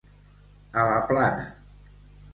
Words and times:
A 0.83 0.87
la 0.93 0.97
plana. 1.11 1.47